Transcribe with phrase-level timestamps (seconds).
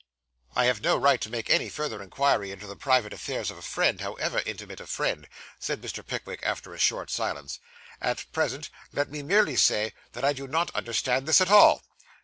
[0.55, 3.61] 'I have no right to make any further inquiry into the private affairs of a
[3.61, 5.27] friend, however intimate a friend,'
[5.59, 6.03] said Mr.
[6.03, 7.59] Pickwick, after a short silence;
[8.01, 11.83] 'at present let me merely say, that I do not understand this at all.